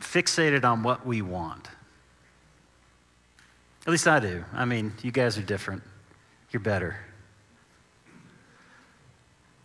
[0.00, 1.68] fixated on what we want.
[3.86, 4.46] At least I do.
[4.54, 5.82] I mean, you guys are different.
[6.52, 7.03] You're better.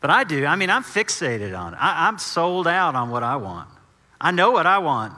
[0.01, 0.45] But I do.
[0.45, 1.77] I mean, I'm fixated on it.
[1.77, 3.69] I, am sold out on what I want.
[4.19, 5.13] I know what I want.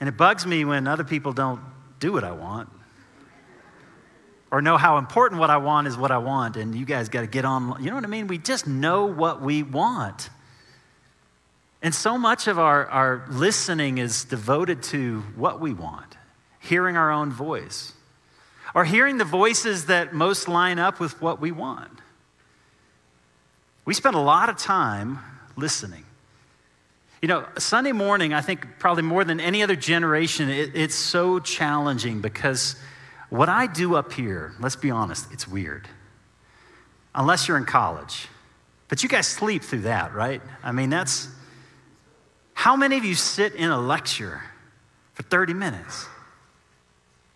[0.00, 1.60] And it bugs me when other people don't
[2.00, 2.68] do what I want
[4.50, 6.56] or know how important what I want is what I want.
[6.56, 7.82] And you guys got to get on.
[7.82, 8.26] You know what I mean?
[8.26, 10.30] We just know what we want.
[11.82, 16.16] And so much of our, our listening is devoted to what we want,
[16.60, 17.94] hearing our own voice,
[18.74, 21.90] or hearing the voices that most line up with what we want.
[23.84, 25.18] We spend a lot of time
[25.56, 26.04] listening.
[27.20, 31.38] You know, Sunday morning, I think probably more than any other generation, it, it's so
[31.38, 32.76] challenging because
[33.30, 35.88] what I do up here, let's be honest, it's weird.
[37.14, 38.28] Unless you're in college.
[38.88, 40.42] But you guys sleep through that, right?
[40.62, 41.28] I mean, that's.
[42.52, 44.40] How many of you sit in a lecture
[45.14, 46.06] for 30 minutes?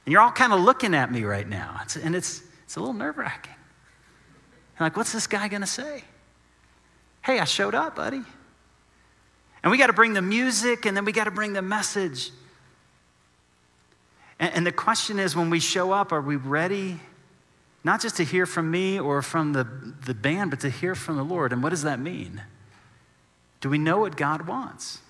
[0.07, 1.81] And you're all kind of looking at me right now.
[1.83, 3.55] It's, and it's, it's a little nerve wracking.
[4.79, 6.05] Like, what's this guy going to say?
[7.29, 8.23] Hey, I showed up, buddy.
[9.62, 12.31] And we got to bring the music and then we got to bring the message.
[14.41, 16.99] And, and, the question is when we show up, are we ready
[17.84, 19.69] not just to hear from me or from the,
[20.06, 21.53] the band, but to hear from the Lord?
[21.53, 22.41] And what does that mean?
[23.61, 25.01] Do we know what God wants?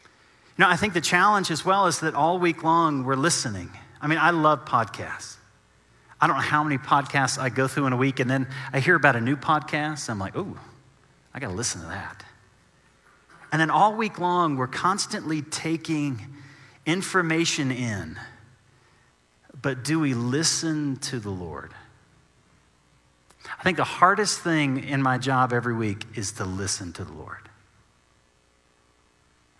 [0.00, 3.70] You know, I think the challenge as well is that all week long we're listening.
[4.02, 5.36] I mean, I love podcasts.
[6.20, 8.80] I don't know how many podcasts I go through in a week, and then I
[8.80, 10.08] hear about a new podcast.
[10.08, 10.58] I'm like, ooh,
[11.34, 12.24] I got to listen to that.
[13.52, 16.20] And then all week long, we're constantly taking
[16.84, 18.18] information in.
[19.60, 21.72] But do we listen to the Lord?
[23.58, 27.12] I think the hardest thing in my job every week is to listen to the
[27.12, 27.48] Lord.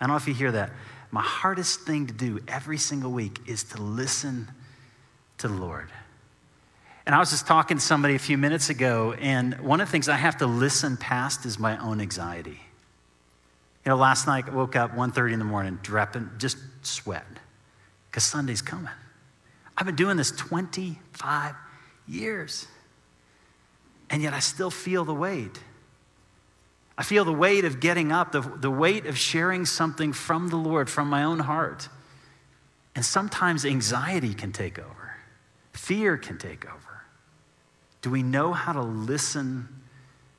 [0.01, 0.71] I don't know if you hear that.
[1.11, 4.51] My hardest thing to do every single week is to listen
[5.39, 5.91] to the Lord.
[7.07, 9.93] And I was just talking to somebody a few minutes ago, and one of the
[9.93, 12.61] things I have to listen past is my own anxiety.
[13.85, 17.25] You know, last night I woke up 1.30 in the morning, dripping, just sweat,
[18.11, 18.91] because Sunday's coming.
[19.79, 21.55] I've been doing this 25
[22.09, 22.67] years,
[24.11, 25.61] and yet I still feel the weight.
[26.99, 30.57] I feel the weight of getting up, the, the weight of sharing something from the
[30.57, 31.89] Lord, from my own heart.
[32.97, 34.96] And sometimes anxiety can take over,
[35.77, 37.03] fear can take over.
[38.03, 39.69] Do we know how to listen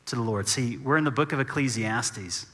[0.07, 0.47] to the Lord?
[0.47, 2.45] See, we're in the book of Ecclesiastes.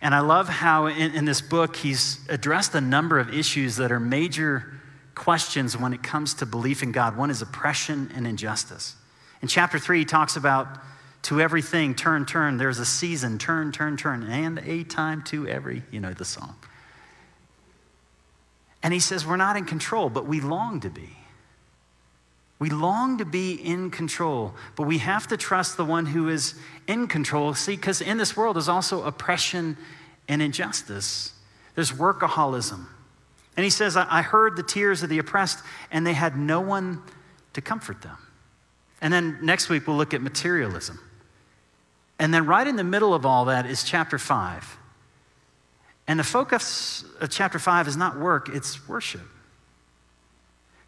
[0.00, 3.90] And I love how in, in, this book he's addressed a number of issues that
[3.90, 4.72] are major
[5.14, 7.16] questions when it comes to belief in God.
[7.16, 8.96] One is oppression and injustice.
[9.40, 10.68] In chapter three, he talks about
[11.22, 12.58] to everything, turn, turn.
[12.58, 16.56] There's a season, turn, turn, turn, and a time to every, you know, the song.
[18.82, 21.16] And he says, We're not in control, but we long to be.
[22.62, 26.54] We long to be in control, but we have to trust the one who is
[26.86, 27.54] in control.
[27.54, 29.76] See, because in this world there's also oppression
[30.28, 31.32] and injustice,
[31.74, 32.86] there's workaholism.
[33.56, 35.58] And he says, I heard the tears of the oppressed,
[35.90, 37.02] and they had no one
[37.54, 38.16] to comfort them.
[39.00, 41.00] And then next week we'll look at materialism.
[42.20, 44.78] And then right in the middle of all that is chapter 5.
[46.06, 49.31] And the focus of chapter 5 is not work, it's worship.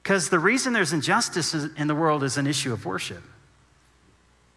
[0.05, 3.23] Because the reason there's injustice in the world is an issue of worship.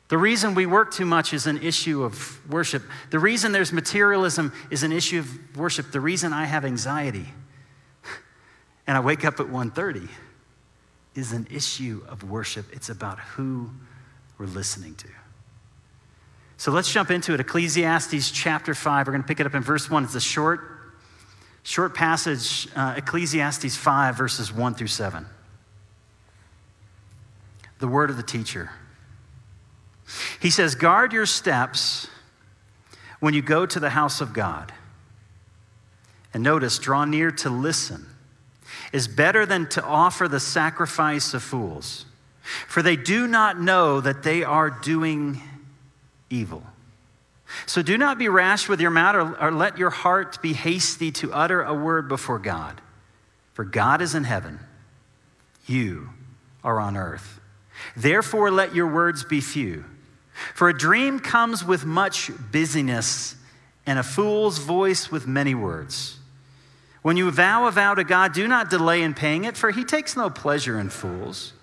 [0.09, 2.83] The reason we work too much is an issue of worship.
[3.11, 5.93] The reason there's materialism is an issue of worship.
[5.93, 7.27] The reason I have anxiety
[8.87, 10.09] and I wake up at 1:30
[11.15, 12.65] is an issue of worship.
[12.73, 13.69] It's about who
[14.37, 15.07] we're listening to.
[16.57, 17.39] So let's jump into it.
[17.39, 19.07] Ecclesiastes chapter 5.
[19.07, 20.03] We're going to pick it up in verse 1.
[20.03, 20.59] It's a short
[21.63, 25.25] short passage, uh, Ecclesiastes 5 verses 1 through 7
[27.79, 28.71] the word of the teacher.
[30.41, 32.07] He says, Guard your steps
[33.19, 34.71] when you go to the house of God.
[36.33, 38.05] And notice, draw near to listen
[38.93, 42.05] is better than to offer the sacrifice of fools,
[42.67, 45.41] for they do not know that they are doing
[46.29, 46.63] evil.
[47.65, 51.11] So do not be rash with your mouth, or, or let your heart be hasty
[51.13, 52.81] to utter a word before God.
[53.53, 54.59] For God is in heaven,
[55.65, 56.09] you
[56.63, 57.39] are on earth.
[57.95, 59.85] Therefore, let your words be few.
[60.53, 63.35] For a dream comes with much busyness,
[63.85, 66.19] and a fool's voice with many words.
[67.01, 69.85] When you vow a vow to God, do not delay in paying it, for he
[69.85, 71.53] takes no pleasure in fools.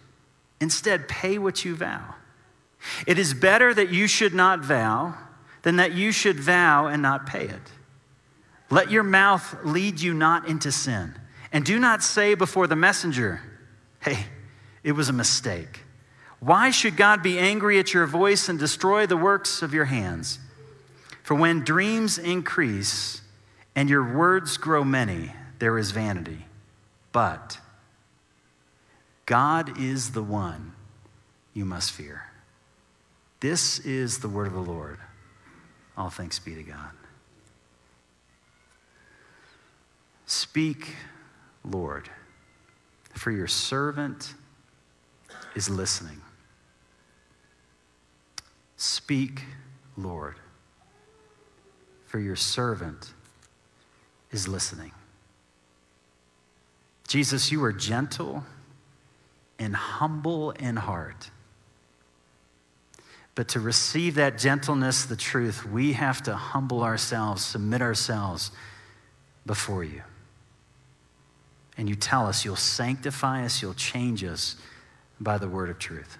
[0.61, 2.15] Instead, pay what you vow.
[3.07, 5.15] It is better that you should not vow
[5.63, 7.73] than that you should vow and not pay it.
[8.71, 11.15] Let your mouth lead you not into sin,
[11.53, 13.43] and do not say before the messenger,
[14.01, 14.27] Hey,
[14.83, 15.84] it was a mistake.
[16.45, 20.39] Why should God be angry at your voice and destroy the works of your hands?
[21.23, 23.23] For when dreams increase
[23.75, 26.45] and your words grow many, there is vanity.
[27.13, 27.59] But
[29.25, 30.75] God is the one
[31.55, 32.25] you must fear.
[33.41, 34.99] This is the word of the Lord.
[35.97, 36.91] All thanks be to God.
[40.27, 40.95] Speak,
[41.65, 42.11] Lord,
[43.15, 44.35] for your servant
[45.55, 46.21] is listening.
[48.77, 49.43] Speak,
[49.97, 50.37] Lord,
[52.07, 53.13] for your servant
[54.31, 54.93] is listening.
[57.07, 58.45] Jesus, you are gentle
[59.59, 61.31] and humble in heart.
[63.35, 68.51] But to receive that gentleness, the truth, we have to humble ourselves, submit ourselves
[69.45, 70.03] before you.
[71.77, 74.57] And you tell us you'll sanctify us, you'll change us
[75.21, 76.19] by the word of truth.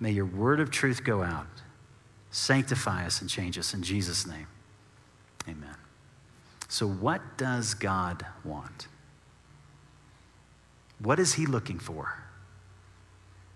[0.00, 1.46] May your word of truth go out,
[2.30, 4.46] sanctify us, and change us in Jesus' name.
[5.48, 5.76] Amen.
[6.68, 8.88] So, what does God want?
[10.98, 12.22] What is He looking for?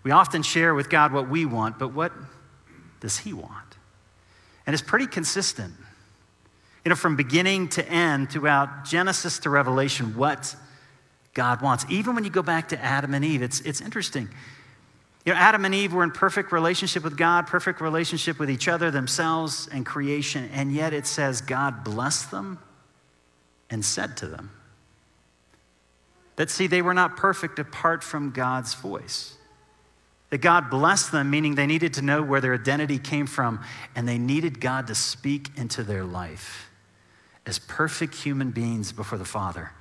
[0.02, 2.12] We often share with God what we want, but what
[3.00, 3.76] does He want?
[4.66, 5.74] And it's pretty consistent.
[6.84, 10.56] You know, from beginning to end, throughout Genesis to Revelation, what
[11.34, 11.84] God wants.
[11.88, 14.28] Even when you go back to Adam and Eve, it's, it's interesting.
[15.24, 18.66] You know, Adam and Eve were in perfect relationship with God, perfect relationship with each
[18.66, 22.58] other, themselves, and creation, and yet it says God blessed them
[23.70, 24.50] and said to them
[26.36, 29.34] that, see, they were not perfect apart from God's voice.
[30.30, 33.60] That God blessed them, meaning they needed to know where their identity came from,
[33.94, 36.70] and they needed God to speak into their life
[37.44, 39.72] as perfect human beings before the Father.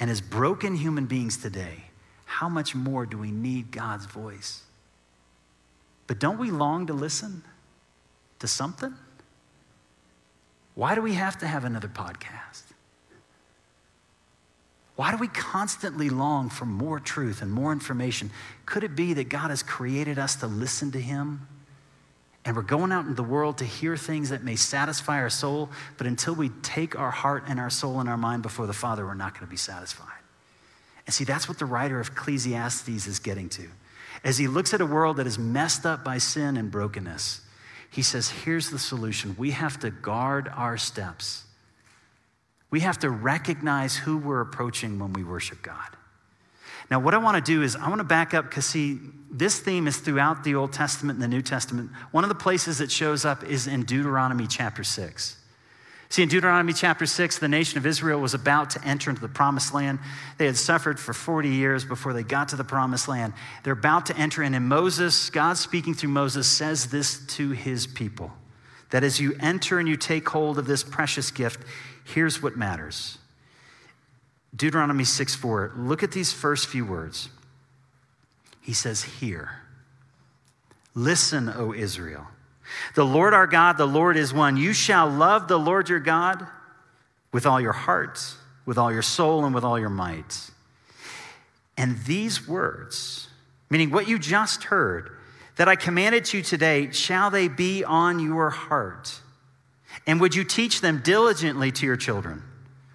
[0.00, 1.84] And as broken human beings today,
[2.24, 4.62] how much more do we need God's voice?
[6.10, 7.44] But don't we long to listen
[8.40, 8.92] to something?
[10.74, 12.64] Why do we have to have another podcast?
[14.96, 18.32] Why do we constantly long for more truth and more information?
[18.66, 21.46] Could it be that God has created us to listen to Him?
[22.44, 25.70] And we're going out into the world to hear things that may satisfy our soul,
[25.96, 29.06] but until we take our heart and our soul and our mind before the Father,
[29.06, 30.08] we're not going to be satisfied.
[31.06, 33.68] And see, that's what the writer of Ecclesiastes is getting to.
[34.24, 37.40] As he looks at a world that is messed up by sin and brokenness,
[37.90, 39.34] he says, Here's the solution.
[39.38, 41.44] We have to guard our steps.
[42.70, 45.96] We have to recognize who we're approaching when we worship God.
[46.90, 48.98] Now, what I want to do is I want to back up because, see,
[49.30, 51.90] this theme is throughout the Old Testament and the New Testament.
[52.10, 55.36] One of the places it shows up is in Deuteronomy chapter 6.
[56.10, 59.28] See, in Deuteronomy chapter 6, the nation of Israel was about to enter into the
[59.28, 60.00] promised land.
[60.38, 63.32] They had suffered for 40 years before they got to the promised land.
[63.62, 67.86] They're about to enter in, and Moses, God speaking through Moses, says this to his
[67.86, 68.32] people
[68.90, 71.60] that as you enter and you take hold of this precious gift,
[72.04, 73.18] here's what matters
[74.56, 75.74] Deuteronomy 6 4.
[75.76, 77.28] Look at these first few words.
[78.60, 79.60] He says, Hear.
[80.92, 82.26] Listen, O Israel.
[82.94, 84.56] The Lord our God, the Lord is one.
[84.56, 86.46] You shall love the Lord your God
[87.32, 88.20] with all your heart,
[88.66, 90.50] with all your soul, and with all your might.
[91.76, 93.28] And these words,
[93.70, 95.16] meaning what you just heard,
[95.56, 99.20] that I commanded you today, shall they be on your heart?
[100.06, 102.42] And would you teach them diligently to your children?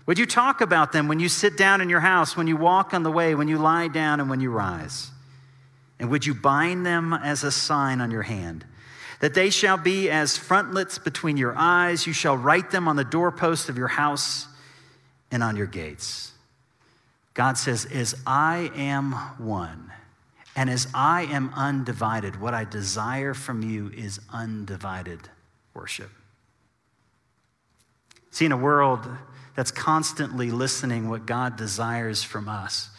[0.06, 2.94] Would you talk about them when you sit down in your house, when you walk
[2.94, 5.12] on the way, when you lie down, and when you rise?
[6.00, 8.66] And would you bind them as a sign on your hand?
[9.22, 12.06] That they shall be as frontlets between your eyes.
[12.06, 14.48] You shall write them on the doorpost of your house
[15.32, 16.34] and on your gates.
[17.34, 19.92] God says, As I am one,
[20.56, 25.20] and as I am undivided, what I desire from you is undivided
[25.74, 26.10] worship.
[28.32, 29.08] See, in a world
[29.56, 32.90] that's constantly listening what God desires from us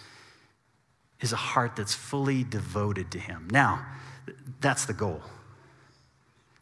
[1.20, 3.48] is a heart that's fully devoted to Him.
[3.50, 3.86] Now,
[4.60, 5.22] that's the goal.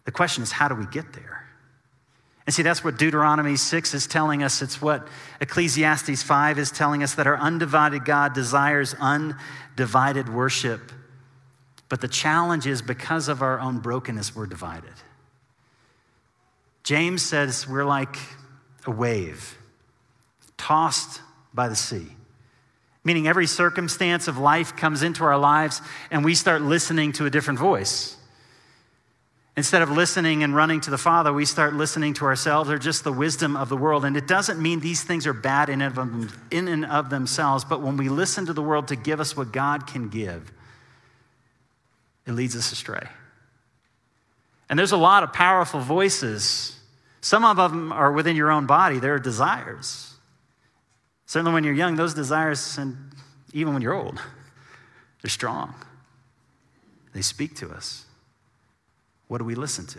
[0.05, 1.47] The question is, how do we get there?
[2.47, 4.61] And see, that's what Deuteronomy 6 is telling us.
[4.61, 5.09] It's what
[5.41, 10.93] Ecclesiastes 5 is telling us that our undivided God desires undivided worship.
[11.89, 14.93] But the challenge is because of our own brokenness, we're divided.
[16.83, 18.17] James says we're like
[18.87, 19.57] a wave
[20.59, 21.23] tossed
[21.55, 22.07] by the sea.
[23.05, 27.31] Meaning, every circumstance of life comes into our lives and we start listening to a
[27.31, 28.14] different voice.
[29.57, 33.05] Instead of listening and running to the Father, we start listening to ourselves or just
[33.05, 34.05] the wisdom of the world.
[34.05, 38.09] And it doesn't mean these things are bad in and, of, themselves, but when we
[38.09, 40.51] listen to the world to give us what God can give,
[42.27, 43.07] it leads us astray.
[44.69, 46.77] And there's a lot of powerful voices.
[47.21, 50.15] Some of them are within your own body, there are desires.
[51.27, 52.97] Certainly when you're young, those desires, and
[53.53, 54.21] even when you're old,
[55.23, 55.75] they're strong.
[57.13, 58.04] They speak to us.
[59.35, 59.99] What do we listen to?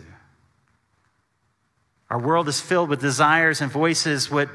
[2.08, 4.30] Our world is filled with desires and voices.
[4.30, 4.48] What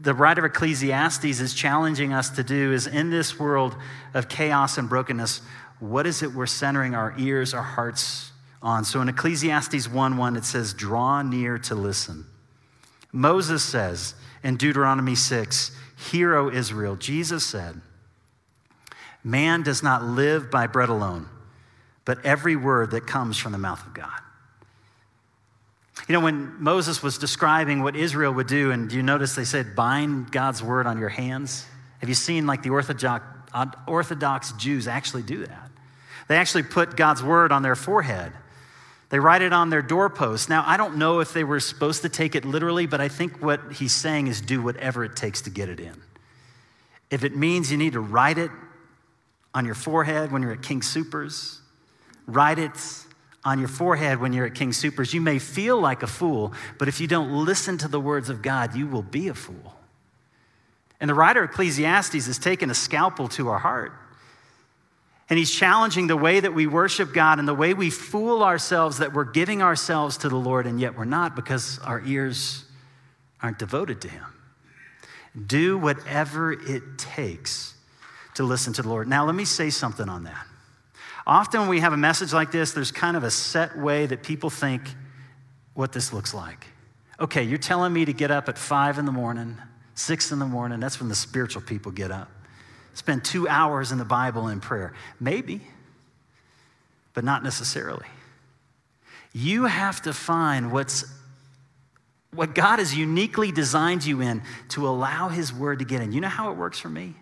[0.00, 3.74] the writer of Ecclesiastes is challenging us to do is in this world
[4.14, 5.40] of chaos and brokenness,
[5.80, 8.30] what is it we're centering our ears, our hearts
[8.62, 8.84] on?
[8.84, 12.24] So in Ecclesiastes 1 1, it says, Draw near to listen.
[13.10, 14.14] Moses says
[14.44, 15.72] in Deuteronomy 6,
[16.12, 16.94] Hear, O Israel.
[16.94, 17.80] Jesus said,
[19.24, 21.28] Man does not live by bread alone
[22.08, 24.18] but every word that comes from the mouth of God.
[26.08, 29.44] You know, when Moses was describing what Israel would do, and do you notice they
[29.44, 31.66] said, bind God's word on your hands?
[32.00, 33.24] Have you seen like the Orthodox,
[33.86, 35.70] Orthodox Jews actually do that?
[36.26, 38.32] They actually put God's word on their forehead.
[39.10, 40.48] They write it on their doorposts.
[40.48, 43.42] Now, I don't know if they were supposed to take it literally, but I think
[43.42, 46.02] what he's saying is do whatever it takes to get it in.
[47.10, 48.50] If it means you need to write it
[49.54, 51.58] on your forehead when you're at King Soopers,
[52.28, 52.72] Write it
[53.48, 55.14] on your forehead when you're at King Soopers.
[55.14, 58.42] You may feel like a fool, but if you don't listen to the words of
[58.42, 59.74] God, you will be a fool.
[61.00, 63.92] And the writer of Ecclesiastes has taken a scalpel to our heart.
[65.30, 68.98] And he's challenging the way that we worship God and the way we fool ourselves
[68.98, 72.64] that we're giving ourselves to the Lord, and yet we're not because our ears
[73.42, 74.24] aren't devoted to Him.
[75.46, 77.74] Do whatever it takes
[78.34, 79.08] to listen to the Lord.
[79.08, 80.46] Now, let me say something on that.
[81.28, 84.22] Often when we have a message like this, there's kind of a set way that
[84.22, 84.82] people think
[85.74, 86.66] what this looks like.
[87.20, 89.58] Okay, you're telling me to get up at five in the morning,
[89.94, 90.80] six in the morning.
[90.80, 92.30] That's when the spiritual people get up.
[92.94, 94.94] Spend two hours in the Bible in prayer.
[95.20, 95.60] Maybe,
[97.12, 98.06] but not necessarily.
[99.34, 101.04] You have to find what's
[102.32, 106.12] what God has uniquely designed you in to allow His word to get in.
[106.12, 107.14] You know how it works for me?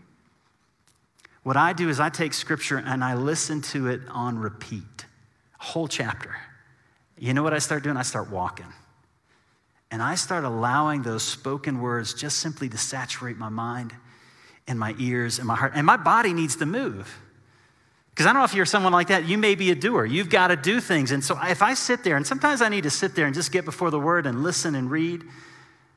[1.46, 5.06] What I do is I take scripture and I listen to it on repeat,
[5.58, 6.34] whole chapter.
[7.16, 7.96] You know what I start doing?
[7.96, 8.66] I start walking.
[9.92, 13.92] And I start allowing those spoken words just simply to saturate my mind
[14.66, 15.74] and my ears and my heart.
[15.76, 17.16] And my body needs to move.
[18.10, 20.04] Because I don't know if you're someone like that, you may be a doer.
[20.04, 21.12] You've got to do things.
[21.12, 23.52] And so if I sit there, and sometimes I need to sit there and just
[23.52, 25.22] get before the word and listen and read.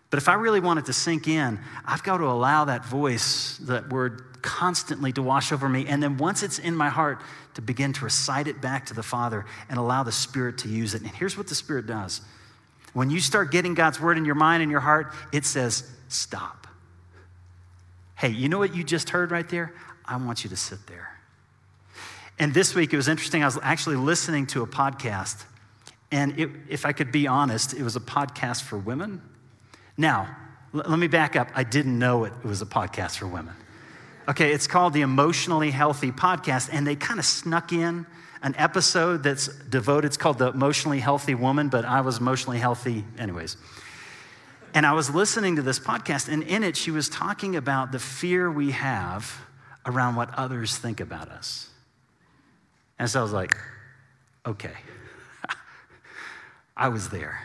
[0.09, 3.57] But if I really want it to sink in, I've got to allow that voice,
[3.63, 5.85] that word constantly to wash over me.
[5.87, 7.21] And then once it's in my heart,
[7.55, 10.93] to begin to recite it back to the Father and allow the Spirit to use
[10.93, 11.01] it.
[11.01, 12.21] And here's what the Spirit does
[12.93, 16.67] when you start getting God's word in your mind and your heart, it says, stop.
[18.15, 19.73] Hey, you know what you just heard right there?
[20.05, 21.09] I want you to sit there.
[22.39, 23.43] And this week it was interesting.
[23.43, 25.43] I was actually listening to a podcast.
[26.11, 29.21] And it, if I could be honest, it was a podcast for women.
[29.99, 30.33] Now,
[30.71, 31.49] let me back up.
[31.55, 33.53] I didn't know it was a podcast for women.
[34.29, 38.05] Okay, it's called the Emotionally Healthy Podcast, and they kind of snuck in
[38.41, 40.07] an episode that's devoted.
[40.07, 43.57] It's called The Emotionally Healthy Woman, but I was emotionally healthy anyways.
[44.73, 47.99] And I was listening to this podcast, and in it, she was talking about the
[47.99, 49.41] fear we have
[49.85, 51.69] around what others think about us.
[52.97, 53.57] And so I was like,
[54.45, 54.77] okay,
[56.77, 57.41] I was there.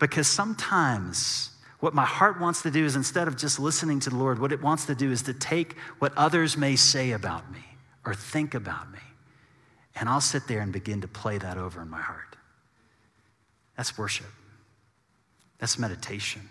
[0.00, 4.16] Because sometimes what my heart wants to do is instead of just listening to the
[4.16, 7.64] Lord, what it wants to do is to take what others may say about me
[8.04, 8.98] or think about me,
[9.94, 12.36] and I'll sit there and begin to play that over in my heart.
[13.76, 14.26] That's worship.
[15.58, 16.48] That's meditation.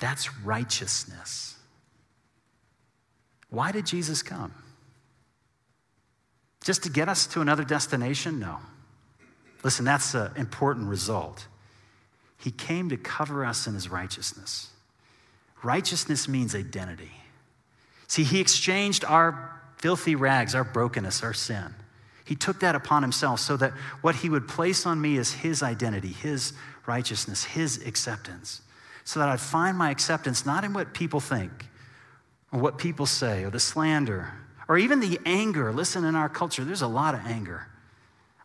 [0.00, 1.56] That's righteousness.
[3.48, 4.52] Why did Jesus come?
[6.64, 8.40] Just to get us to another destination?
[8.40, 8.58] No.
[9.62, 11.46] Listen, that's an important result.
[12.40, 14.70] He came to cover us in his righteousness.
[15.62, 17.12] Righteousness means identity.
[18.08, 21.74] See, he exchanged our filthy rags, our brokenness, our sin.
[22.24, 25.62] He took that upon himself so that what he would place on me is his
[25.62, 26.54] identity, his
[26.86, 28.62] righteousness, his acceptance.
[29.04, 31.66] So that I'd find my acceptance not in what people think
[32.52, 34.32] or what people say or the slander
[34.68, 35.72] Or even the anger.
[35.72, 37.66] Listen, in our culture, there's a lot of anger.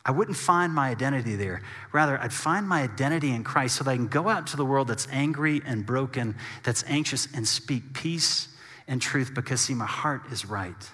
[0.06, 1.64] I wouldn't find my identity there.
[1.92, 4.66] Rather, I'd find my identity in Christ so that I can go out into the
[4.66, 8.50] world that's angry and broken, that's anxious, and speak peace
[8.88, 10.90] and truth because, see, my heart is right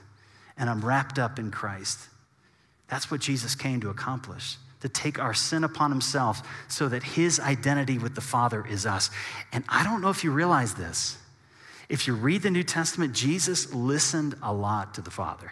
[0.58, 2.00] and I'm wrapped up in Christ.
[2.88, 7.40] That's what Jesus came to accomplish to take our sin upon himself so that his
[7.40, 9.10] identity with the Father is us.
[9.52, 11.18] And I don't know if you realize this.
[11.88, 15.52] If you read the New Testament, Jesus listened a lot to the Father.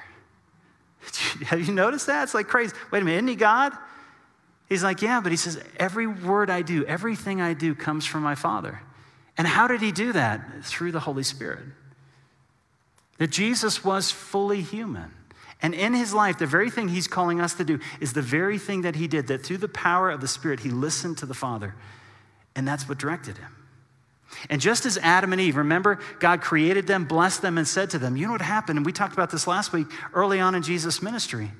[1.45, 2.23] Have you noticed that?
[2.23, 2.75] It's like crazy.
[2.91, 3.73] Wait a minute, isn't he God?
[4.67, 8.21] He's like, yeah, but he says, every word I do, everything I do comes from
[8.21, 8.81] my Father.
[9.37, 10.63] And how did he do that?
[10.63, 11.63] Through the Holy Spirit.
[13.17, 15.11] That Jesus was fully human.
[15.61, 18.57] And in his life, the very thing he's calling us to do is the very
[18.57, 21.33] thing that he did, that through the power of the Spirit, he listened to the
[21.33, 21.75] Father.
[22.55, 23.55] And that's what directed him.
[24.49, 27.99] And just as Adam and Eve, remember, God created them, blessed them, and said to
[27.99, 28.77] them, You know what happened?
[28.77, 31.51] And we talked about this last week, early on in Jesus' ministry.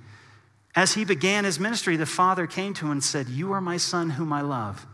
[0.76, 3.78] As he began his ministry, the Father came to him and said, You are my
[3.78, 4.86] Son whom I love.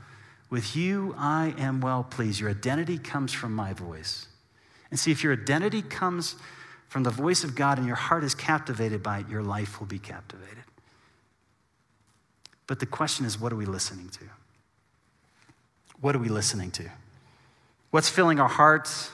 [0.49, 2.39] With you I am well pleased.
[2.39, 4.27] Your identity comes from my voice.
[4.89, 6.35] And see, if your identity comes
[6.87, 9.87] from the voice of God and your heart is captivated by it, your life will
[9.87, 10.63] be captivated.
[12.67, 14.25] But the question is, what are we listening to?
[15.99, 16.89] What are we listening to?
[17.95, 19.09] What's filling our hearts?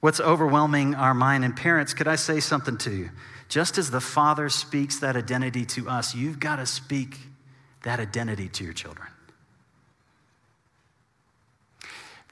[0.00, 1.42] What's overwhelming our mind?
[1.42, 3.08] And parents, could I say something to you?
[3.48, 7.16] Just as the Father speaks that identity to us, you've got to speak
[7.84, 9.08] that identity to your children.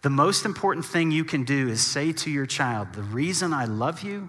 [0.02, 3.64] The most important thing you can do is say to your child, The reason I
[3.64, 4.28] love you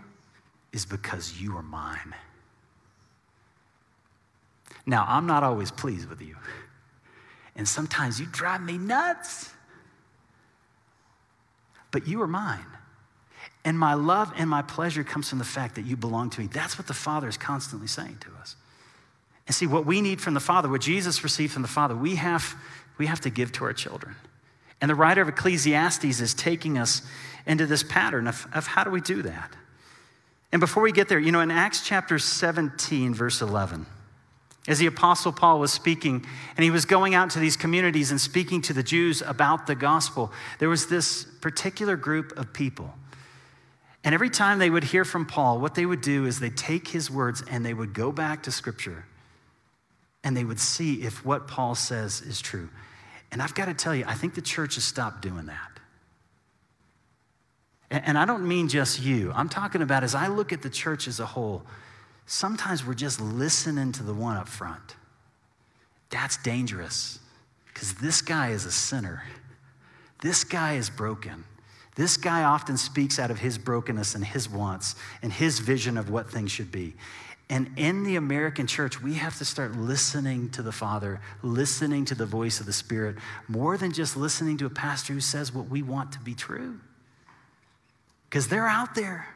[0.71, 2.15] is because you are mine.
[4.85, 6.37] Now, I'm not always pleased with you.
[7.57, 9.49] And sometimes you drive me nuts.
[11.91, 12.65] But you are mine.
[13.63, 16.47] And my love and my pleasure comes from the fact that you belong to me.
[16.47, 18.55] That's what the Father is constantly saying to us.
[19.45, 22.15] And see, what we need from the Father, what Jesus received from the Father, we
[22.15, 22.55] have,
[22.97, 24.15] we have to give to our children.
[24.81, 27.01] And the writer of Ecclesiastes is taking us
[27.45, 29.55] into this pattern of, of how do we do that?
[30.51, 33.85] And before we get there, you know, in Acts chapter 17, verse 11,
[34.67, 36.25] as the Apostle Paul was speaking,
[36.55, 39.75] and he was going out to these communities and speaking to the Jews about the
[39.75, 42.93] gospel, there was this particular group of people.
[44.03, 46.89] And every time they would hear from Paul, what they would do is they'd take
[46.89, 49.05] his words and they would go back to Scripture
[50.23, 52.69] and they would see if what Paul says is true.
[53.31, 55.79] And I've got to tell you, I think the church has stopped doing that.
[57.89, 59.31] And I don't mean just you.
[59.33, 61.63] I'm talking about as I look at the church as a whole,
[62.27, 64.95] sometimes we're just listening to the one up front.
[66.11, 67.19] That's dangerous
[67.73, 69.23] because this guy is a sinner.
[70.21, 71.43] This guy is broken.
[71.95, 76.11] This guy often speaks out of his brokenness and his wants and his vision of
[76.11, 76.93] what things should be.
[77.49, 82.15] And in the American church, we have to start listening to the Father, listening to
[82.15, 83.15] the voice of the Spirit,
[83.47, 86.79] more than just listening to a pastor who says what we want to be true
[88.29, 89.27] because they're out there.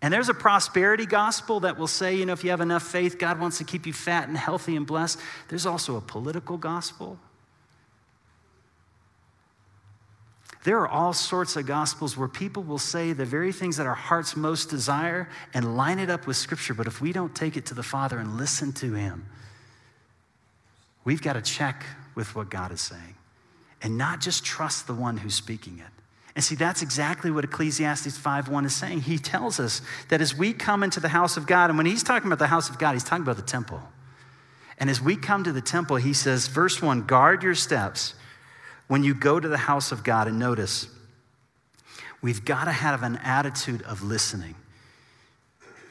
[0.00, 3.18] And there's a prosperity gospel that will say, you know, if you have enough faith,
[3.18, 5.18] God wants to keep you fat and healthy and blessed.
[5.48, 7.18] There's also a political gospel.
[10.64, 13.94] There are all sorts of gospels where people will say the very things that our
[13.94, 16.74] hearts most desire and line it up with Scripture.
[16.74, 19.26] But if we don't take it to the Father and listen to Him,
[21.04, 21.84] we've got to check
[22.14, 23.14] with what God is saying
[23.82, 25.97] and not just trust the one who's speaking it.
[26.38, 29.00] And see, that's exactly what Ecclesiastes 5.1 is saying.
[29.00, 32.04] He tells us that as we come into the house of God, and when he's
[32.04, 33.82] talking about the house of God, he's talking about the temple.
[34.78, 38.14] And as we come to the temple, he says, verse 1, guard your steps
[38.86, 40.28] when you go to the house of God.
[40.28, 40.86] And notice,
[42.22, 44.54] we've got to have an attitude of listening.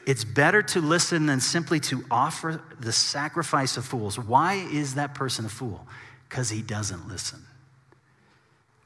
[0.06, 4.18] It's better to listen than simply to offer the sacrifice of fools.
[4.18, 5.86] Why is that person a fool?
[6.26, 7.44] Because he doesn't listen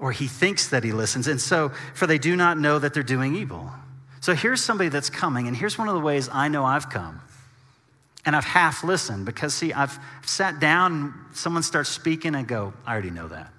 [0.02, 1.28] or he thinks that he listens.
[1.28, 3.70] And so, for they do not know that they're doing evil.
[4.20, 7.20] So here's somebody that's coming, and here's one of the ways I know I've come.
[8.26, 12.92] And I've half listened because, see, I've sat down someone starts speaking and go, I
[12.92, 13.52] already know that.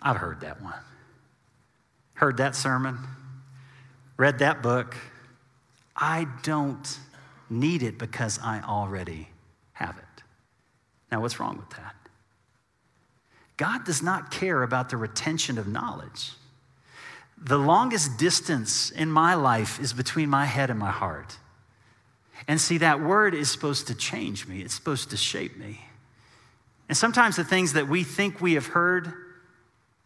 [0.00, 0.74] I've heard that one.
[2.12, 2.98] Heard that sermon,
[4.18, 4.96] read that book.
[5.96, 6.98] I don't
[7.48, 9.28] need it because I already
[9.72, 10.22] have it.
[11.10, 11.85] Now, what's wrong with that?
[13.56, 16.32] God does not care about the retention of knowledge.
[17.38, 21.38] The longest distance in my life is between my head and my heart.
[22.48, 25.80] And see, that word is supposed to change me, it's supposed to shape me.
[26.88, 29.12] And sometimes the things that we think we have heard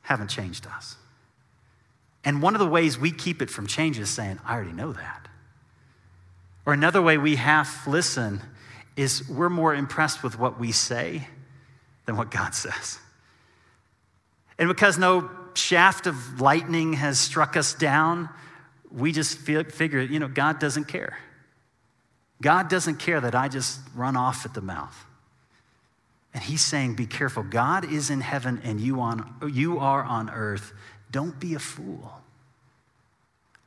[0.02, 0.96] haven't changed us.
[2.24, 4.92] And one of the ways we keep it from changing is saying, I already know
[4.92, 5.28] that.
[6.66, 8.40] Or another way we half listen
[8.96, 11.26] is we're more impressed with what we say
[12.06, 12.98] than what God says.
[14.60, 18.28] And because no shaft of lightning has struck us down,
[18.92, 21.18] we just feel, figure, you know, God doesn't care.
[22.42, 24.96] God doesn't care that I just run off at the mouth.
[26.32, 27.42] And he's saying, Be careful.
[27.42, 30.72] God is in heaven and you, on, you are on earth.
[31.10, 32.20] Don't be a fool.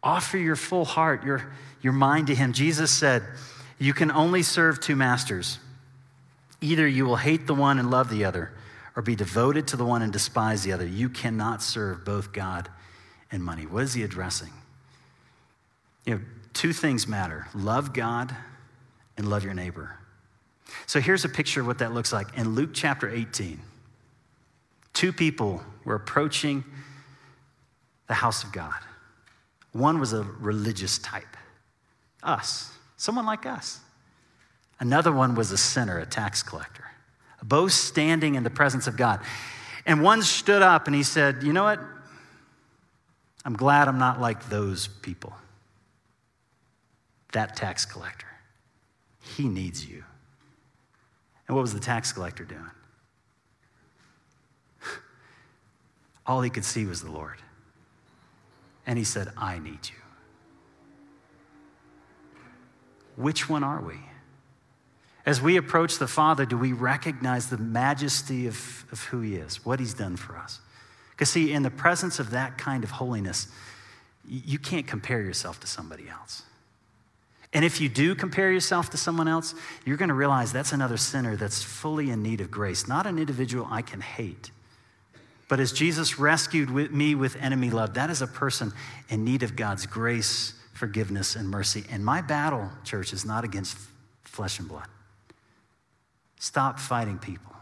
[0.02, 2.54] Offer your full heart, your, your mind to him.
[2.54, 3.24] Jesus said,
[3.80, 5.60] You can only serve two masters.
[6.62, 8.52] Either you will hate the one and love the other,
[8.96, 10.86] or be devoted to the one and despise the other.
[10.86, 12.70] You cannot serve both God
[13.32, 13.66] and money.
[13.66, 14.52] What is he addressing?
[16.06, 16.22] You know,
[16.54, 18.36] two things matter love God
[19.18, 19.98] and love your neighbor.
[20.86, 22.38] So here's a picture of what that looks like.
[22.38, 23.60] In Luke chapter 18,
[24.94, 26.64] two people were approaching
[28.08, 28.80] the house of God.
[29.72, 31.38] One was a religious type,
[32.22, 33.80] us, someone like us.
[34.80, 36.86] Another one was a sinner, a tax collector,
[37.44, 39.20] both standing in the presence of God.
[39.86, 41.80] And one stood up and he said, You know what?
[43.46, 45.34] I'm glad I'm not like those people.
[47.34, 48.28] That tax collector.
[49.22, 50.04] He needs you.
[51.48, 52.62] And what was the tax collector doing?
[56.26, 57.40] All he could see was the Lord.
[58.86, 59.96] And he said, I need you.
[63.16, 63.96] Which one are we?
[65.26, 69.66] As we approach the Father, do we recognize the majesty of, of who He is,
[69.66, 70.60] what He's done for us?
[71.12, 73.48] Because, see, in the presence of that kind of holiness,
[74.28, 76.44] you can't compare yourself to somebody else.
[77.54, 79.54] And if you do compare yourself to someone else,
[79.86, 83.20] you're going to realize that's another sinner that's fully in need of grace, not an
[83.20, 84.50] individual I can hate.
[85.48, 88.74] But as Jesus rescued me with enemy love, that is a person
[89.10, 91.86] in need of God's grace, forgiveness, and mercy.
[91.92, 93.78] And my battle, church, is not against
[94.24, 94.88] flesh and blood.
[96.44, 97.56] Stop fighting people.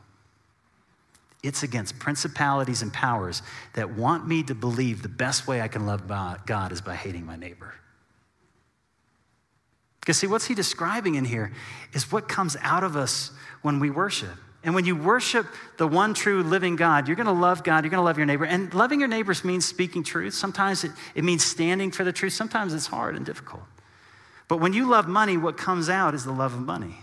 [1.44, 3.44] It's against principalities and powers
[3.76, 7.24] that want me to believe the best way I can love God is by hating
[7.24, 7.76] my neighbor.
[10.00, 11.54] Because, see, what's he describing in here
[11.94, 13.30] is what comes out of us
[13.62, 14.36] when we worship.
[14.64, 15.46] And when you worship
[15.78, 18.26] the one true living God, you're going to love God, you're going to love your
[18.26, 18.46] neighbor.
[18.46, 20.34] And loving your neighbors means speaking truth.
[20.34, 22.34] Sometimes it, it means standing for the truth.
[22.34, 23.62] Sometimes it's hard and difficult.
[24.48, 26.96] But when you love money, what comes out is the love of money.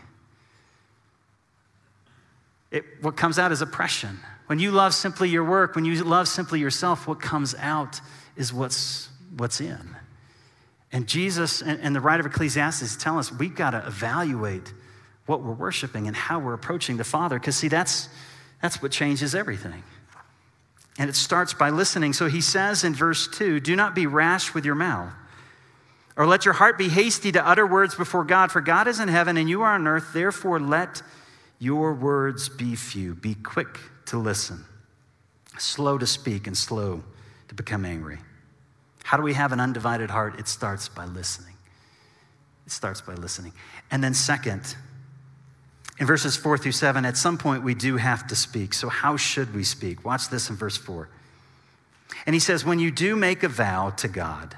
[2.70, 4.18] It, what comes out is oppression.
[4.46, 8.00] When you love simply your work, when you love simply yourself, what comes out
[8.37, 9.96] is what's, what's in.
[10.92, 14.72] And Jesus and, and the writer of Ecclesiastes tell us we've got to evaluate
[15.26, 18.09] what we're worshiping and how we're approaching the Father, because see, that's,
[18.62, 19.83] that's what changes everything.
[20.98, 22.12] And it starts by listening.
[22.12, 25.12] So he says in verse 2 Do not be rash with your mouth,
[26.16, 29.09] or let your heart be hasty to utter words before God, for God is in
[29.09, 30.12] heaven and you are on earth.
[30.12, 31.02] Therefore, let
[31.58, 33.14] your words be few.
[33.14, 34.64] Be quick to listen,
[35.58, 37.02] slow to speak, and slow
[37.48, 38.18] to become angry.
[39.04, 40.38] How do we have an undivided heart?
[40.38, 41.54] It starts by listening.
[42.66, 43.52] It starts by listening.
[43.90, 44.76] And then, second,
[45.98, 48.74] in verses four through seven, at some point we do have to speak.
[48.74, 50.04] So, how should we speak?
[50.04, 51.08] Watch this in verse four.
[52.26, 54.54] And he says, When you do make a vow to God,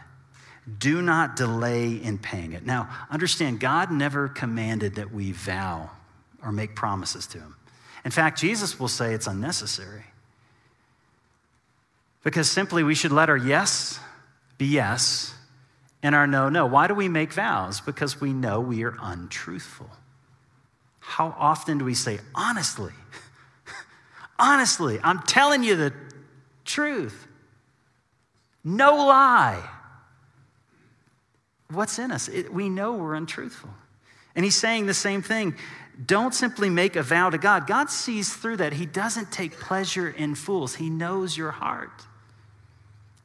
[0.78, 2.66] do not delay in paying it.
[2.66, 5.90] Now, understand, God never commanded that we vow
[6.42, 7.56] or make promises to him.
[8.04, 10.04] In fact, Jesus will say it's unnecessary.
[12.22, 13.98] Because simply we should let our yes
[14.58, 15.34] be yes
[16.02, 16.66] and our no, no.
[16.66, 17.80] Why do we make vows?
[17.80, 19.90] Because we know we are untruthful.
[21.00, 22.92] How often do we say, honestly,
[24.38, 25.92] honestly, I'm telling you the
[26.64, 27.26] truth,
[28.62, 29.68] no lie?
[31.70, 32.28] What's in us?
[32.28, 33.70] It, we know we're untruthful.
[34.34, 35.54] And he's saying the same thing.
[36.04, 37.66] Don't simply make a vow to God.
[37.66, 38.72] God sees through that.
[38.72, 42.06] He doesn't take pleasure in fools, He knows your heart.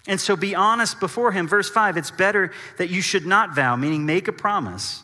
[0.08, 1.48] And so be honest before him.
[1.48, 5.04] Verse 5 it's better that you should not vow, meaning make a promise,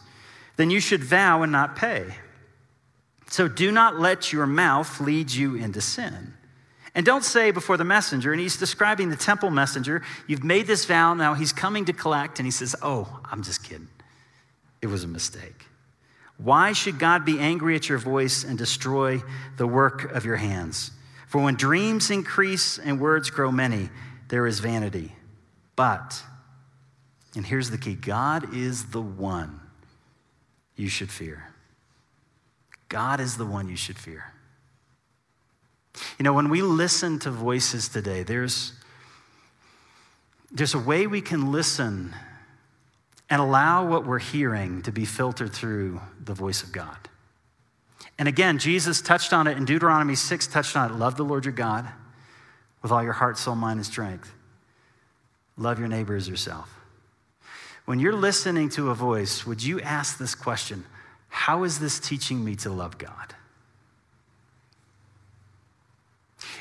[0.58, 2.06] than you should vow and not pay.
[3.30, 6.34] So do not let your mouth lead you into sin.
[6.94, 10.84] And don't say before the messenger, and he's describing the temple messenger, you've made this
[10.84, 13.88] vow, now he's coming to collect, and he says, Oh, I'm just kidding.
[14.82, 15.66] It was a mistake.
[16.44, 19.22] Why should God be angry at your voice and destroy
[19.58, 20.92] the work of your hands?
[21.28, 23.90] For when dreams increase and words grow many,
[24.28, 25.14] there is vanity.
[25.76, 26.22] But,
[27.36, 29.60] and here's the key God is the one
[30.76, 31.54] you should fear.
[32.90, 34.34] God is the one you should fear.
[36.18, 38.74] You know, when we listen to voices today, there's,
[40.52, 42.16] there's a way we can listen
[43.32, 46.98] and allow what we're hearing to be filtered through the voice of God.
[48.20, 50.98] And again, Jesus touched on it in Deuteronomy 6, touched on it.
[50.98, 51.88] Love the Lord your God
[52.84, 54.34] with all your heart, soul, mind, and strength.
[55.56, 56.76] Love your neighbor as yourself.
[57.86, 60.84] When you're listening to a voice, would you ask this question
[61.30, 63.34] How is this teaching me to love God?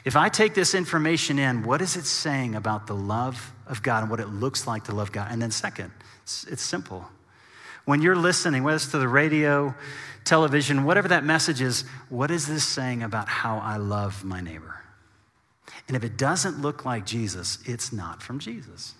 [0.04, 4.02] If I take this information in, what is it saying about the love of God
[4.02, 5.28] and what it looks like to love God?
[5.30, 7.06] And then, second, it's, simple.
[7.84, 9.74] When you're listening, whether it's to the radio,
[10.24, 14.80] television, whatever that message is, what is this saying about how I love my neighbor?
[15.86, 18.94] And if it doesn't look like Jesus, it's not from Jesus.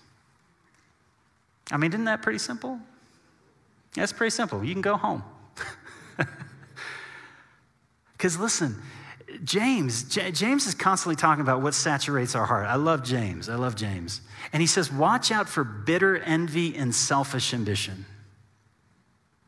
[1.71, 2.79] I mean, isn't that pretty simple?
[3.95, 4.63] That's pretty simple.
[4.63, 5.23] You can go home.
[8.21, 8.79] Because listen,
[9.43, 12.67] James, J- James is constantly talking about what saturates our heart.
[12.67, 13.49] I love James.
[13.49, 14.21] I love James.
[14.53, 18.05] And he says, watch out for bitter envy and selfish ambition.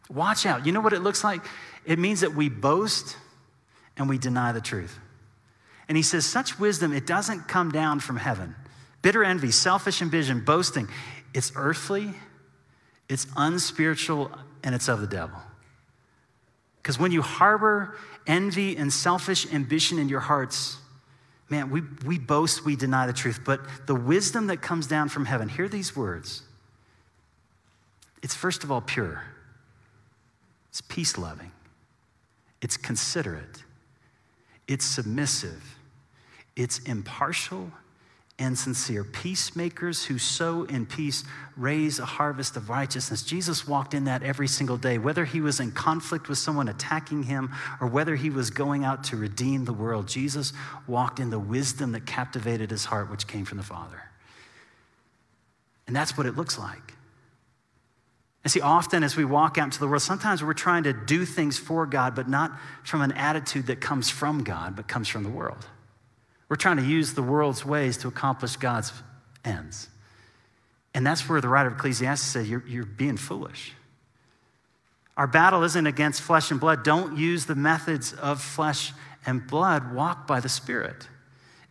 [0.10, 0.66] Watch out.
[0.66, 1.42] You know what it looks like?
[1.86, 3.18] It means that we boast
[3.98, 4.98] and we deny the truth.
[5.88, 8.56] And he says, such wisdom, it doesn't come down from heaven.
[9.02, 10.88] Bitter envy, selfish ambition, boasting,
[11.34, 12.14] it's earthly,
[13.10, 14.32] it's unspiritual,
[14.64, 15.38] and it's of the devil.
[16.84, 17.96] Because when you harbor
[18.28, 20.78] envy and selfish ambition in your hearts,
[21.50, 23.40] man, we, we boast, we deny the truth.
[23.46, 26.44] But the wisdom that comes down from heaven, hear these words.
[28.22, 29.24] It's first of all pure,
[30.70, 31.52] it's peace loving,
[32.62, 33.64] it's considerate,
[34.68, 35.78] it's submissive,
[36.56, 37.72] it's impartial,
[38.40, 39.04] and sincere.
[39.04, 41.24] Peacemakers who sow in peace
[41.56, 43.22] raise a harvest of righteousness.
[43.22, 47.24] Jesus walked in that every single day, whether he was in conflict with someone attacking
[47.24, 50.08] him or whether he was going out to redeem the world.
[50.08, 50.52] Jesus
[50.88, 54.02] walked in the wisdom that captivated his heart, which came from the Father.
[55.86, 56.94] And that's what it looks like.
[58.44, 61.24] And see, often as we walk out into the world, sometimes we're trying to do
[61.24, 62.52] things for God, but not
[62.84, 65.66] from an attitude that comes from God, but comes from the world.
[66.54, 68.94] We're trying to use the world's ways to accomplish God's
[69.44, 69.90] ends.
[70.94, 73.74] And that's where the writer of Ecclesiastes said, you're, you're being foolish.
[75.18, 76.84] Our battle isn't against flesh and blood.
[76.84, 78.94] Don't use the methods of flesh
[79.26, 79.96] and blood.
[79.96, 81.08] Walk by the Spirit.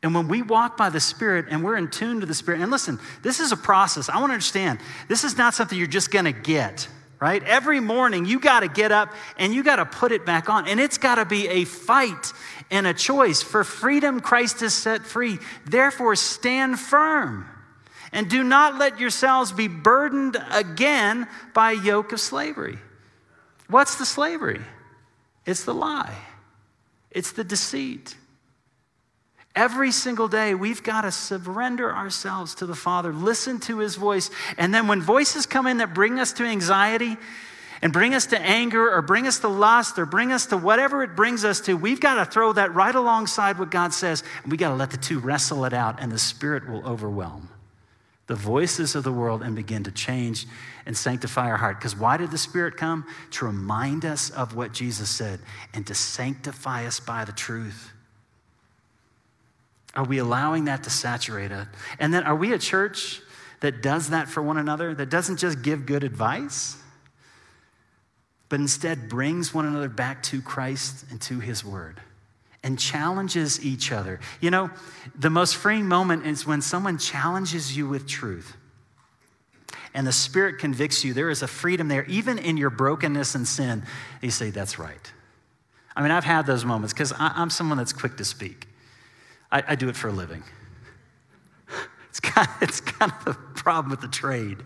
[0.02, 2.68] And when we walk by the Spirit and we're in tune to the Spirit, and
[2.72, 4.08] listen, this is a process.
[4.08, 6.88] I want to understand this is not something you're just going to get,
[7.22, 7.44] right?
[7.44, 10.66] Every morning you got to get up and you got to put it back on.
[10.66, 12.32] And it's got to be a fight
[12.68, 13.42] and a choice.
[13.42, 15.38] For freedom, Christ has set free.
[15.64, 17.48] Therefore, stand firm
[18.12, 22.78] and do not let yourselves be burdened again by a yoke of slavery.
[23.68, 24.60] What's the slavery?
[25.46, 26.16] It's the lie,
[27.12, 28.16] it's the deceit.
[29.54, 34.30] Every single day, we've got to surrender ourselves to the Father, listen to His voice.
[34.56, 37.16] And then when voices come in that bring us to anxiety,
[37.82, 41.02] and bring us to anger or bring us to lust or bring us to whatever
[41.02, 44.22] it brings us to, we've got to throw that right alongside what God says.
[44.42, 47.48] And we've got to let the two wrestle it out, and the Spirit will overwhelm
[48.28, 50.46] the voices of the world and begin to change
[50.86, 51.78] and sanctify our heart.
[51.78, 53.04] Because why did the Spirit come?
[53.32, 55.40] To remind us of what Jesus said
[55.74, 57.91] and to sanctify us by the truth.
[59.94, 61.66] Are we allowing that to saturate us?
[61.98, 63.20] And then are we a church
[63.60, 66.76] that does that for one another, that doesn't just give good advice?
[68.52, 72.02] but instead brings one another back to Christ and to His Word
[72.62, 74.20] and challenges each other.
[74.42, 74.70] You know,
[75.18, 78.54] the most freeing moment is when someone challenges you with truth
[79.94, 81.14] and the Spirit convicts you.
[81.14, 83.84] There is a freedom there, even in your brokenness and sin.
[84.20, 85.12] You say, That's right.
[85.96, 88.68] I mean, I've had those moments because I'm someone that's quick to speak,
[89.52, 90.42] I, I do it for a living.
[92.08, 94.58] It's kind, of, it's kind of the problem with the trade.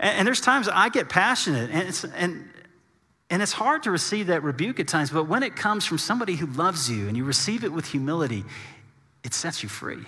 [0.00, 2.48] And, and there's times I get passionate, and, and
[3.30, 6.36] and it's hard to receive that rebuke at times, but when it comes from somebody
[6.36, 8.44] who loves you and you receive it with humility,
[9.24, 10.04] it sets you free.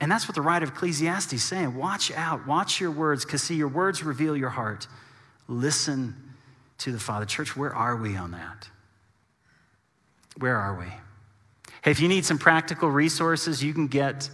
[0.00, 1.74] And that's what the writer of Ecclesiastes is saying.
[1.74, 4.88] Watch out, watch your words, because see, your words reveal your heart.
[5.48, 6.14] Listen
[6.78, 7.24] to the Father.
[7.24, 8.68] Church, where are we on that?
[10.38, 10.86] Where are we?
[11.86, 14.28] Hey, if you need some practical resources, you can get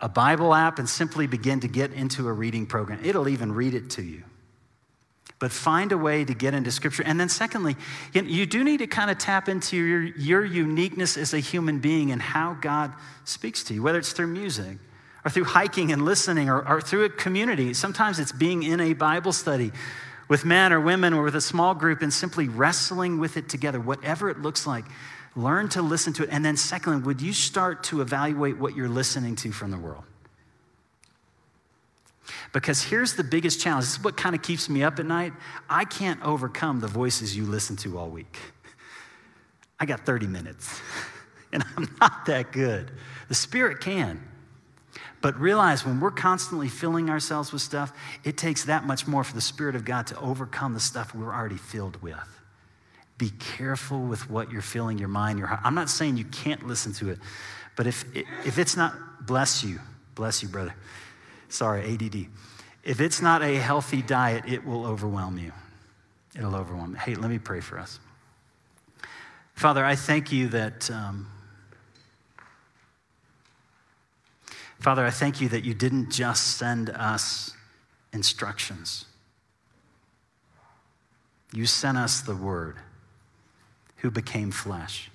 [0.00, 2.98] a Bible app and simply begin to get into a reading program.
[3.04, 4.24] It'll even read it to you
[5.38, 7.02] but find a way to get into Scripture.
[7.04, 7.76] And then, secondly,
[8.14, 12.12] you do need to kind of tap into your, your uniqueness as a human being
[12.12, 14.78] and how God speaks to you, whether it's through music
[15.22, 17.74] or through hiking and listening or, or through a community.
[17.74, 19.70] Sometimes it's being in a Bible study
[20.28, 23.78] with men or women or with a small group and simply wrestling with it together,
[23.78, 24.86] whatever it looks like.
[25.36, 26.28] Learn to listen to it.
[26.30, 30.04] And then, secondly, would you start to evaluate what you're listening to from the world?
[32.52, 33.86] Because here's the biggest challenge.
[33.86, 35.32] This is what kind of keeps me up at night.
[35.68, 38.38] I can't overcome the voices you listen to all week.
[39.80, 40.80] I got 30 minutes,
[41.52, 42.92] and I'm not that good.
[43.28, 44.22] The Spirit can.
[45.20, 47.92] But realize when we're constantly filling ourselves with stuff,
[48.24, 51.34] it takes that much more for the Spirit of God to overcome the stuff we're
[51.34, 52.43] already filled with.
[53.16, 55.60] Be careful with what you're filling your mind, your heart.
[55.64, 57.18] I'm not saying you can't listen to it,
[57.76, 58.04] but if,
[58.44, 59.78] if it's not, bless you,
[60.14, 60.74] bless you, brother.
[61.48, 62.26] Sorry, ADD.
[62.82, 65.52] If it's not a healthy diet, it will overwhelm you.
[66.36, 66.96] It'll overwhelm you.
[66.96, 68.00] Hey, let me pray for us.
[69.54, 70.90] Father, I thank you that.
[70.90, 71.28] Um,
[74.80, 77.52] Father, I thank you that you didn't just send us
[78.12, 79.06] instructions.
[81.54, 82.76] You sent us the Word
[84.04, 85.10] who became flesh,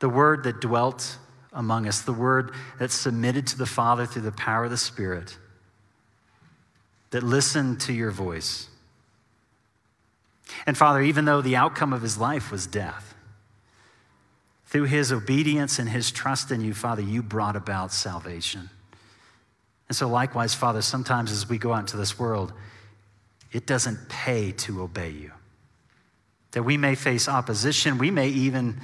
[0.00, 1.16] the Word that dwelt
[1.54, 5.38] among us, the Word that submitted to the Father through the power of the Spirit,
[7.12, 8.68] that listened to your voice.
[10.66, 13.14] And Father, even though the outcome of his life was death,
[14.66, 18.68] through his obedience and his trust in you, Father, you brought about salvation.
[19.88, 22.52] And so, likewise, Father, sometimes as we go out into this world,
[23.50, 25.32] it doesn't pay to obey you.
[26.52, 28.80] That we may face opposition, we may even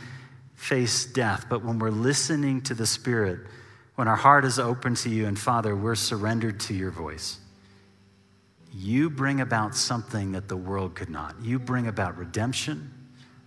[0.54, 3.40] face death, but when we're listening to the Spirit,
[3.94, 7.38] when our heart is open to you, and Father, we're surrendered to your voice,
[8.72, 11.36] you bring about something that the world could not.
[11.42, 12.92] You bring about redemption,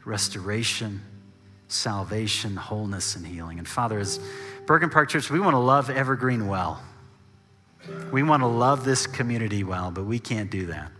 [0.06, 1.01] restoration,
[1.67, 3.60] salvation, wholeness, and healing.
[3.60, 4.19] And Father, as
[4.65, 6.82] Bergen Park Church, we want to love Evergreen well.
[8.12, 10.91] We want to love this community well, but we can't do that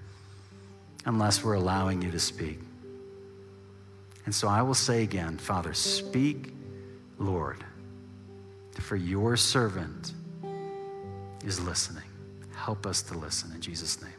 [1.06, 2.60] unless we're allowing you to speak.
[4.28, 6.52] And so I will say again, Father, speak,
[7.18, 7.64] Lord,
[8.74, 10.12] for your servant
[11.46, 12.04] is listening.
[12.54, 14.12] Help us to listen in Jesus' name.